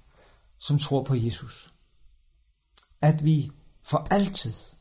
som 0.59 0.79
tror 0.79 1.03
på 1.03 1.15
Jesus. 1.15 1.75
at 3.01 3.25
vi 3.25 3.51
for 3.83 4.07
altid 4.11 4.74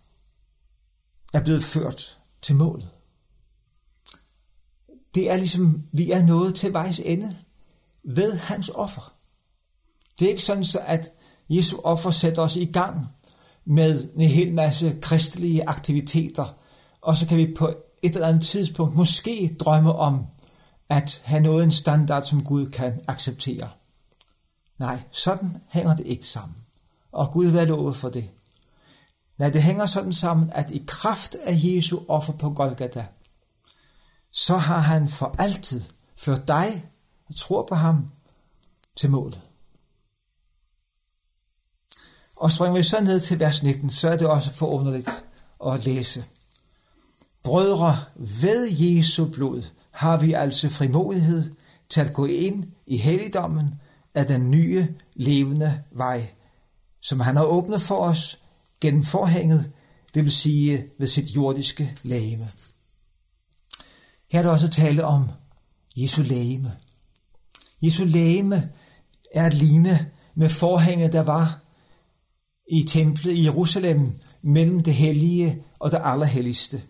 er 1.34 1.44
blevet 1.44 1.64
ført 1.64 2.18
til 2.42 2.56
målet. 2.56 2.90
Det 5.16 5.32
er 5.32 5.36
ligesom, 5.36 5.84
vi 5.92 6.12
er 6.12 6.26
nået 6.26 6.56
til 6.56 6.74
vejs 6.74 7.00
ende 7.00 7.36
ved 8.04 8.38
hans 8.38 8.70
offer. 8.70 9.14
Det 10.20 10.26
er 10.26 10.30
ikke 10.30 10.44
sådan, 10.44 10.66
så 10.66 10.80
at 10.86 11.12
Jesu 11.50 11.78
offer 11.84 12.12
sætter 12.12 12.42
os 12.42 12.56
i 12.56 12.66
gang 12.66 13.08
med 13.66 14.10
en 14.16 14.30
hel 14.30 14.54
masse 14.54 14.98
kristelige 15.02 15.70
aktiviteter, 15.70 16.56
og 17.02 17.16
så 17.16 17.28
kan 17.28 17.38
vi 17.38 17.56
på 17.58 17.68
et 18.02 18.16
eller 18.16 18.28
andet 18.28 18.44
tidspunkt 18.44 18.96
måske 18.96 19.58
drømme 19.60 19.94
om 19.94 20.26
at 20.90 21.22
have 21.26 21.44
noget 21.44 21.64
en 21.64 21.72
standard, 21.72 22.24
som 22.24 22.44
Gud 22.44 22.70
kan 22.70 23.02
acceptere. 23.08 23.70
Nej, 24.80 25.02
sådan 25.12 25.58
hænger 25.70 25.96
det 25.96 26.08
ikke 26.08 26.28
sammen. 26.28 26.58
Og 27.12 27.32
Gud 27.32 27.48
vil 27.48 27.68
lovet 27.68 27.96
for 27.96 28.10
det. 28.10 28.30
Nej, 29.38 29.50
det 29.50 29.64
hænger 29.64 29.86
sådan 29.86 30.14
sammen, 30.14 30.52
at 30.54 30.72
i 30.72 30.84
kraft 30.88 31.36
af 31.36 31.54
Jesu 31.64 32.00
offer 32.08 32.34
på 32.34 32.50
Golgata, 32.50 33.06
så 34.32 34.58
har 34.58 34.80
han 34.80 35.10
for 35.10 35.36
altid 35.40 35.82
ført 36.16 36.48
dig, 36.48 36.90
der 37.28 37.34
tror 37.34 37.66
på 37.70 37.76
ham, 37.76 38.12
til 38.96 39.10
målet. 39.10 39.42
Og 42.36 42.52
springer 42.52 42.78
vi 42.78 42.84
så 42.84 43.04
ned 43.04 43.20
til 43.20 43.40
vers 43.40 43.64
19, 43.64 43.90
så 43.90 44.10
er 44.10 44.18
det 44.18 44.28
også 44.28 44.52
forunderligt 44.52 45.26
at 45.66 45.86
læse. 45.86 46.26
Brødre, 47.44 48.00
ved 48.16 48.68
Jesu 48.72 49.26
blod 49.26 49.64
har 49.92 50.18
vi 50.18 50.34
altså 50.34 50.70
frimodighed 50.70 51.52
til 51.90 52.02
at 52.02 52.14
gå 52.14 52.26
ind 52.26 52.66
i 52.88 52.98
helligdommen 52.98 53.82
af 54.16 54.26
den 54.26 54.52
nye 54.52 54.88
levende 55.14 55.84
vej, 55.92 56.28
som 57.02 57.20
han 57.20 57.36
har 57.36 57.44
åbnet 57.44 57.82
for 57.82 57.96
os 57.96 58.40
gennem 58.84 59.04
forhænget, 59.04 59.72
det 60.14 60.24
vil 60.24 60.32
sige 60.32 60.86
ved 61.00 61.08
sit 61.08 61.36
jordiske 61.36 61.98
lægeme. 62.04 62.48
Her 64.32 64.40
er 64.40 64.44
der 64.44 64.50
også 64.50 64.70
tale 64.70 65.06
om 65.06 65.30
Jesu 65.96 66.22
lægeme. 66.22 66.72
Jesu 67.82 68.04
lægeme 68.04 68.70
er 69.34 69.48
et 69.48 69.54
ligne 69.54 70.12
med 70.36 70.50
forhænget, 70.50 71.14
der 71.14 71.22
var 71.22 71.60
i 72.72 72.84
templet 72.84 73.32
i 73.32 73.44
Jerusalem 73.44 74.12
mellem 74.42 74.80
det 74.84 74.94
hellige 74.94 75.64
og 75.80 75.92
det 75.92 76.02
allerhelligste. 76.04 76.82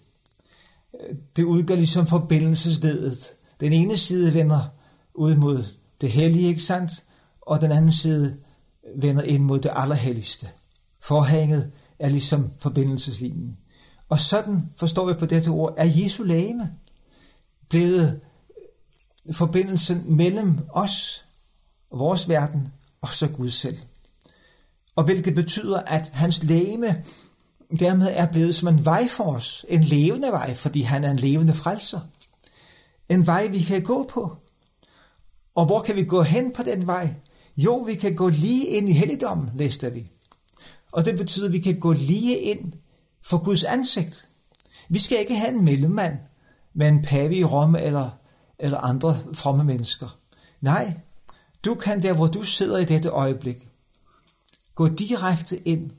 Det 1.35 1.43
udgør 1.43 1.75
ligesom 1.75 2.07
forbindelsesledet. 2.07 3.31
Den 3.59 3.73
ene 3.73 3.97
side 3.97 4.33
vender 4.33 4.69
ud 5.15 5.35
mod 5.35 5.63
det 6.01 6.12
hellige, 6.12 6.47
ikke 6.47 6.63
sandt? 6.63 6.91
Og 7.41 7.62
den 7.62 7.71
anden 7.71 7.91
side 7.91 8.38
vender 8.97 9.23
ind 9.23 9.43
mod 9.43 9.59
det 9.59 9.71
allerhelligste. 9.75 10.47
Forhænget 11.01 11.71
er 12.03 12.10
ligesom 12.10 12.51
forbindelseslinjen. 12.60 13.57
Og 14.10 14.19
sådan 14.19 14.69
forstår 14.75 15.05
vi 15.05 15.13
på 15.13 15.25
dette 15.25 15.50
ord, 15.50 15.74
er 15.77 15.86
Jesu 15.86 16.24
lægeme 16.24 16.72
blevet 17.69 18.19
forbindelsen 19.31 20.17
mellem 20.17 20.60
os, 20.69 21.25
vores 21.91 22.29
verden, 22.29 22.67
og 23.01 23.10
så 23.10 23.27
Gud 23.27 23.50
selv. 23.50 23.77
Og 24.95 25.03
hvilket 25.03 25.36
betyder, 25.36 25.79
at 25.79 26.10
hans 26.13 26.43
lægeme 26.43 27.03
dermed 27.79 28.07
er 28.12 28.31
blevet 28.31 28.55
som 28.55 28.67
en 28.67 28.86
vej 28.86 29.07
for 29.07 29.24
os. 29.24 29.65
En 29.69 29.81
levende 29.81 30.27
vej, 30.27 30.53
fordi 30.53 30.81
han 30.81 31.03
er 31.03 31.12
en 31.12 31.17
levende 31.17 31.53
frelser. 31.53 32.00
En 33.10 33.27
vej, 33.27 33.48
vi 33.48 33.60
kan 33.60 33.83
gå 33.83 34.03
på. 34.10 34.38
Og 35.55 35.65
hvor 35.65 35.81
kan 35.81 35.95
vi 35.95 36.03
gå 36.03 36.22
hen 36.22 36.51
på 36.51 36.63
den 36.63 36.88
vej? 36.88 37.13
Jo, 37.57 37.77
vi 37.77 37.95
kan 37.95 38.15
gå 38.15 38.29
lige 38.29 38.67
ind 38.67 38.89
i 38.89 38.93
helligdommen, 38.93 39.51
læste 39.55 39.93
vi. 39.93 40.12
Og 40.93 41.05
det 41.05 41.17
betyder, 41.17 41.45
at 41.45 41.53
vi 41.53 41.59
kan 41.59 41.79
gå 41.79 41.91
lige 41.91 42.39
ind 42.39 42.73
for 43.22 43.44
Guds 43.44 43.63
ansigt. 43.63 44.29
Vi 44.89 45.00
skal 45.00 45.20
ikke 45.20 45.35
have 45.35 45.55
en 45.55 45.65
mellemmand 45.65 46.18
med 46.74 46.87
en 46.87 47.01
pave 47.01 47.35
i 47.35 47.44
Rom 47.44 47.75
eller, 47.75 48.09
eller 48.59 48.77
andre 48.77 49.18
fromme 49.33 49.63
mennesker. 49.63 50.18
Nej, 50.61 51.00
du 51.65 51.75
kan 51.75 52.01
der, 52.01 52.13
hvor 52.13 52.27
du 52.27 52.44
sidder 52.44 52.77
i 52.77 52.85
dette 52.85 53.09
øjeblik, 53.09 53.68
gå 54.75 54.87
direkte 54.87 55.68
ind 55.68 55.91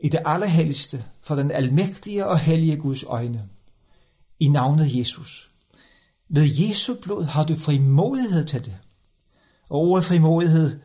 i 0.00 0.08
det 0.08 0.20
allerhelligste 0.24 1.04
for 1.22 1.34
den 1.34 1.50
almægtige 1.50 2.26
og 2.26 2.38
hellige 2.38 2.76
Guds 2.76 3.02
øjne, 3.02 3.48
i 4.40 4.48
navnet 4.48 4.98
Jesus. 4.98 5.50
Ved 6.28 6.48
Jesu 6.58 6.94
blod 7.02 7.24
har 7.24 7.44
du 7.44 7.56
frimodighed 7.56 8.44
til 8.44 8.64
det. 8.64 8.76
Og 9.68 9.80
ordet 9.80 10.04
frimodighed, 10.04 10.80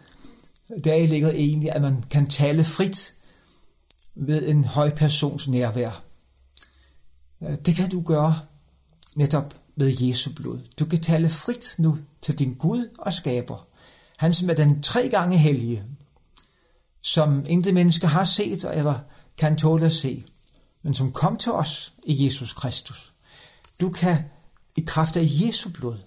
der 0.84 1.08
ligger 1.08 1.30
egentlig, 1.30 1.72
at 1.72 1.82
man 1.82 2.04
kan 2.12 2.28
tale 2.28 2.64
frit 2.64 3.14
ved 4.16 4.48
en 4.48 4.66
høj 4.66 4.90
persons 4.90 5.48
nærvær. 5.48 6.04
Øh, 7.44 7.58
det 7.66 7.76
kan 7.76 7.90
du 7.90 8.02
gøre 8.02 8.40
netop 9.16 9.54
ved 9.76 9.94
Jesu 10.00 10.32
blod. 10.36 10.60
Du 10.80 10.86
kan 10.86 11.02
tale 11.02 11.30
frit 11.30 11.76
nu 11.78 11.98
til 12.22 12.40
din 12.40 12.54
Gud 12.54 12.90
og 12.98 13.14
skaber. 13.14 13.68
Han 14.18 14.34
som 14.34 14.50
er 14.50 14.54
den 14.54 14.82
tre 14.82 15.10
gange 15.10 15.38
hellige, 15.38 15.84
som 17.02 17.46
intet 17.48 17.74
menneske 17.74 18.08
har 18.08 18.24
set 18.24 18.66
eller 18.74 19.00
kan 19.38 19.58
tåle 19.58 19.86
at 19.86 19.94
se, 19.94 20.26
men 20.84 20.94
som 20.94 21.12
kom 21.12 21.38
til 21.38 21.52
os 21.52 21.94
i 22.04 22.26
Jesus 22.26 22.54
Kristus. 22.54 23.14
Du 23.80 23.90
kan 23.90 24.18
i 24.76 24.82
kraft 24.82 25.18
af 25.18 25.24
Jesu 25.26 25.70
blod 25.70 25.98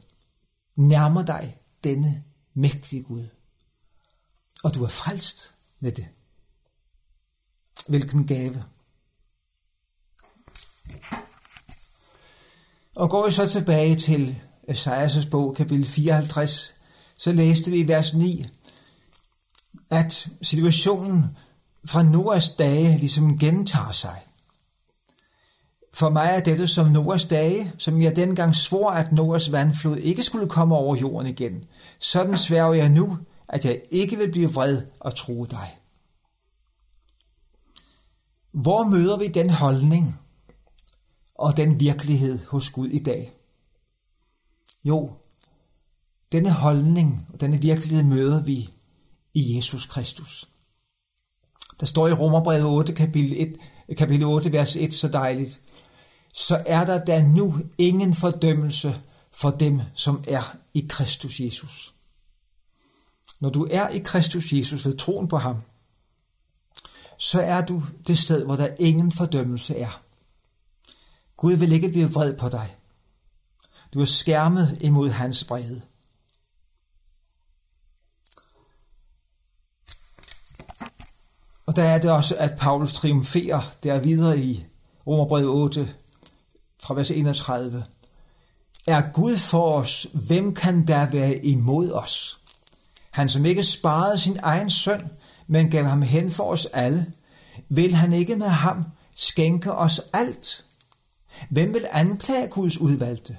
nærme 0.77 1.27
dig 1.27 1.57
denne 1.85 2.23
mægtige 2.55 3.03
Gud. 3.03 3.25
Og 4.65 4.75
du 4.75 4.85
er 4.85 4.89
frelst 4.89 5.55
med 5.81 5.93
det. 5.93 6.09
Hvilken 7.87 8.27
gave. 8.27 8.65
Og 12.95 13.11
går 13.11 13.27
vi 13.27 13.33
så 13.33 13.49
tilbage 13.49 13.97
til 13.97 14.37
Esajas' 14.69 15.29
bog, 15.31 15.57
kapitel 15.57 15.85
54, 15.85 16.75
så 17.19 17.33
læste 17.33 17.71
vi 17.71 17.81
i 17.81 17.89
vers 17.89 18.15
9, 18.15 18.47
at 19.91 20.29
situationen 20.43 21.37
fra 21.85 22.03
Noahs 22.03 22.49
dage 22.49 22.99
ligesom 22.99 23.39
gentager 23.39 23.93
sig. 23.93 24.25
For 25.95 26.09
mig 26.11 26.31
er 26.35 26.41
dette 26.41 26.69
som 26.69 26.87
Noahs 26.87 27.25
dage, 27.25 27.73
som 27.79 28.03
jeg 28.03 28.17
dengang 28.17 28.57
svor, 28.57 28.91
at 28.91 29.13
Noahs 29.13 29.53
vandflod 29.53 29.97
ikke 29.97 30.23
skulle 30.23 30.49
komme 30.49 30.77
over 30.77 30.97
jorden 30.97 31.27
igen. 31.27 31.65
Sådan 31.99 32.39
sværger 32.39 32.75
jeg 32.75 32.89
nu, 32.89 33.19
at 33.49 33.65
jeg 33.65 33.83
ikke 33.91 34.17
vil 34.17 34.31
blive 34.31 34.53
vred 34.53 34.83
og 35.01 35.17
tro 35.17 35.45
dig. 35.45 35.79
Hvor 38.53 38.85
møder 38.85 39.19
vi 39.19 39.29
den 39.29 39.51
holdning 39.51 40.21
og 41.35 41.57
den 41.57 41.81
virkelighed 41.81 42.47
hos 42.47 42.71
Gud 42.71 42.89
i 42.89 43.03
dag? 43.03 43.33
Jo, 44.85 45.13
denne 46.33 46.53
holdning 46.53 47.27
og 47.33 47.41
denne 47.41 47.61
virkelighed 47.61 48.03
møder 48.03 48.43
vi 48.43 48.71
i 49.35 49.57
Jesus 49.57 49.87
Kristus. 49.87 50.49
Der 51.81 51.87
står 51.87 52.09
i 52.09 52.13
Romerbrevet 52.13 52.65
8, 52.65 52.95
kapitel, 52.95 53.57
1, 53.89 53.97
kapitel 53.97 54.27
8, 54.27 54.53
vers 54.53 54.77
1, 54.77 54.95
så 54.95 55.09
dejligt. 55.09 55.61
Så 56.35 56.63
er 56.67 56.85
der 56.85 57.05
da 57.05 57.23
nu 57.23 57.55
ingen 57.79 58.15
fordømmelse 58.15 59.01
for 59.33 59.51
dem, 59.51 59.81
som 59.95 60.25
er 60.29 60.57
i 60.75 60.87
Kristus 60.89 61.41
Jesus. 61.41 61.95
Når 63.41 63.51
du 63.51 63.69
er 63.71 63.89
i 63.89 63.99
Kristus 63.99 64.53
Jesus 64.53 64.87
ved 64.87 64.97
troen 64.97 65.29
på 65.29 65.39
ham, 65.39 65.63
så 67.19 67.41
er 67.41 67.67
du 67.67 67.83
det 68.07 68.19
sted, 68.19 68.45
hvor 68.45 68.57
der 68.57 68.75
ingen 68.79 69.13
fordømmelse 69.13 69.79
er. 69.79 70.03
Gud 71.37 71.53
vil 71.53 71.73
ikke 71.73 71.89
blive 71.89 72.13
vred 72.13 72.37
på 72.37 72.49
dig. 72.49 72.77
Du 73.95 74.01
er 74.01 74.05
skærmet 74.05 74.79
imod 74.81 75.11
hans 75.11 75.45
brede. 75.45 75.83
Og 81.67 81.77
der 81.77 81.83
er 81.83 81.99
det 81.99 82.11
også, 82.11 82.37
at 82.37 82.59
Paulus 82.59 82.93
triumferer 82.93 83.61
der 83.83 84.01
videre 84.01 84.39
i 84.39 84.67
Romerbrevet 85.07 85.49
8 85.49 85.95
fra 86.83 86.95
vers 86.95 87.11
31. 87.11 87.85
Er 88.87 89.13
Gud 89.13 89.37
for 89.37 89.73
os, 89.73 90.07
hvem 90.13 90.55
kan 90.55 90.87
der 90.87 91.11
være 91.11 91.45
imod 91.45 91.93
os? 91.93 92.39
Han 93.19 93.29
som 93.29 93.45
ikke 93.45 93.63
sparede 93.63 94.19
sin 94.19 94.39
egen 94.43 94.71
søn, 94.71 95.11
men 95.47 95.71
gav 95.71 95.85
ham 95.85 96.03
hen 96.03 96.31
for 96.31 96.45
os 96.45 96.67
alle, 96.67 97.07
vil 97.69 97.95
han 97.95 98.13
ikke 98.13 98.37
med 98.37 98.47
ham 98.47 98.85
skænke 99.17 99.73
os 99.73 100.01
alt? 100.13 100.65
Hvem 101.51 101.75
vil 101.75 101.87
anklage 101.91 102.49
Guds 102.49 102.79
udvalgte? 102.79 103.37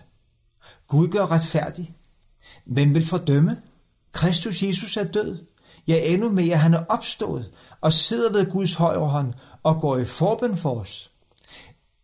Gud 0.87 1.07
gør 1.07 1.31
retfærdig. 1.31 1.95
Hvem 2.65 2.93
vil 2.93 3.05
fordømme? 3.05 3.57
Kristus 4.11 4.63
Jesus 4.63 4.97
er 4.97 5.03
død. 5.03 5.37
Ja, 5.87 5.97
endnu 5.97 6.29
mere, 6.29 6.57
han 6.57 6.73
er 6.73 6.85
opstået 6.89 7.49
og 7.81 7.93
sidder 7.93 8.31
ved 8.31 8.51
Guds 8.51 8.73
højre 8.73 9.07
hånd 9.07 9.33
og 9.63 9.81
går 9.81 9.97
i 9.97 10.05
forben 10.05 10.57
for 10.57 10.79
os. 10.79 11.11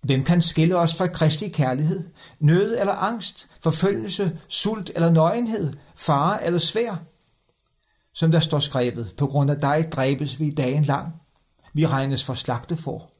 Hvem 0.02 0.24
kan 0.24 0.42
skille 0.42 0.78
os 0.78 0.96
fra 0.96 1.08
Kristi 1.08 1.50
kærlighed? 1.50 2.04
Nød 2.40 2.78
eller 2.80 2.94
angst, 2.94 3.48
forfølgelse, 3.62 4.38
sult 4.48 4.92
eller 4.96 5.10
nøgenhed, 5.10 5.74
fare 5.96 6.46
eller 6.46 6.60
svær? 6.60 6.96
Som 8.16 8.32
der 8.32 8.40
står 8.40 8.60
skrevet, 8.60 9.14
på 9.18 9.28
grund 9.28 9.52
af 9.52 9.60
dig 9.60 9.90
dræbes 9.92 10.40
vi 10.40 10.54
dagen 10.54 10.84
lang. 10.84 11.14
Vi 11.74 11.86
regnes 11.88 12.24
for 12.24 12.36
slagtefor. 12.36 13.12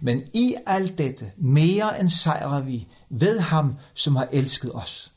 Men 0.00 0.22
i 0.34 0.54
alt 0.66 0.98
dette, 0.98 1.32
mere 1.36 2.00
end 2.00 2.10
sejrer 2.10 2.62
vi 2.62 2.88
ved 3.10 3.40
ham, 3.40 3.78
som 3.94 4.16
har 4.16 4.28
elsket 4.32 4.74
os. 4.74 5.12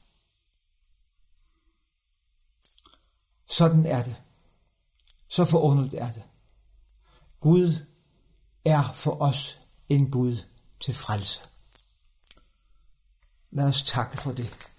Sådan 3.48 3.86
er 3.86 4.04
det. 4.04 4.22
Så 5.30 5.46
forunderligt 5.46 5.94
er 5.94 6.12
det. 6.12 6.24
Gud 7.40 7.74
er 8.66 8.92
for 8.94 9.22
os 9.22 9.60
en 9.90 10.12
Gud 10.12 10.38
til 10.80 10.94
frelse. 10.94 11.42
Lad 13.52 13.66
os 13.66 13.84
takke 13.84 14.18
for 14.18 14.32
det. 14.32 14.73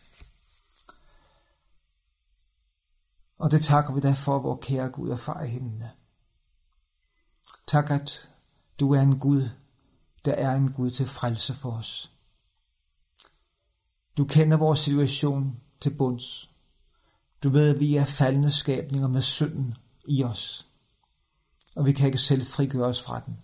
Og 3.45 3.51
det 3.51 3.65
takker 3.65 3.95
vi 3.95 4.01
dig 4.01 4.17
for, 4.17 4.39
vor 4.39 4.59
kære 4.63 4.89
Gud 4.89 5.11
og 5.11 5.21
far 5.21 5.43
i 5.43 5.49
himlen. 5.49 5.83
Tak, 7.67 7.91
at 7.91 8.29
du 8.81 8.95
er 8.95 9.01
en 9.01 9.19
Gud, 9.19 9.49
der 10.25 10.33
er 10.33 10.55
en 10.55 10.73
Gud 10.73 10.91
til 10.91 11.07
frelse 11.07 11.55
for 11.55 11.71
os. 11.71 12.13
Du 14.17 14.25
kender 14.25 14.57
vores 14.57 14.81
situation 14.81 15.61
til 15.81 15.95
bunds. 15.97 16.51
Du 17.43 17.49
ved, 17.49 17.75
at 17.75 17.81
vi 17.81 17.97
er 17.97 18.05
faldende 18.05 18.51
skabninger 18.51 19.09
med 19.09 19.23
synden 19.23 19.77
i 20.09 20.25
os, 20.25 20.67
og 21.77 21.87
vi 21.87 21.93
kan 21.93 22.07
ikke 22.07 22.19
selv 22.19 22.47
frigøre 22.47 22.87
os 22.87 23.03
fra 23.03 23.21
den. 23.21 23.39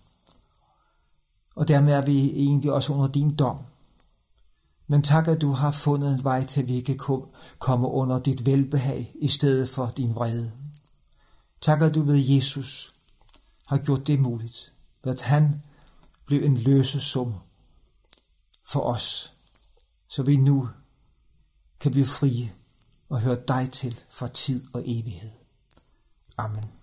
Og 1.55 1.67
dermed 1.67 1.93
er 1.93 2.05
vi 2.05 2.29
egentlig 2.29 2.71
også 2.71 2.93
under 2.93 3.07
din 3.07 3.35
dom. 3.35 3.70
Men 4.91 5.03
tak, 5.03 5.27
at 5.27 5.41
du 5.41 5.51
har 5.51 5.71
fundet 5.71 6.13
en 6.13 6.23
vej 6.23 6.45
til, 6.45 6.61
at 6.61 6.67
vi 6.67 6.81
kan 6.81 6.99
komme 7.59 7.87
under 7.87 8.19
dit 8.19 8.45
velbehag 8.45 9.11
i 9.15 9.27
stedet 9.27 9.69
for 9.69 9.93
din 9.97 10.15
vrede. 10.15 10.51
Tak, 11.61 11.81
at 11.81 11.95
du 11.95 12.03
ved 12.03 12.15
Jesus 12.17 12.93
har 13.67 13.77
gjort 13.77 14.07
det 14.07 14.19
muligt, 14.19 14.73
at 15.03 15.21
han 15.21 15.63
blev 16.25 16.43
en 16.43 16.57
løsesum 16.57 17.33
for 18.67 18.79
os, 18.79 19.33
så 20.07 20.23
vi 20.23 20.37
nu 20.37 20.69
kan 21.79 21.91
blive 21.91 22.05
frie 22.05 22.53
og 23.09 23.21
høre 23.21 23.41
dig 23.47 23.69
til 23.71 23.99
for 24.09 24.27
tid 24.27 24.63
og 24.73 24.83
evighed. 24.85 25.31
Amen. 26.37 26.80